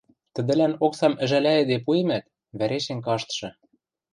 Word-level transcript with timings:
Тӹдӹлӓн 0.33 0.73
оксам 0.85 1.13
ӹжӓлӓйӹде 1.23 1.77
пуэмӓт, 1.85 2.25
вӓрешем 2.57 2.99
каштшы... 3.05 3.49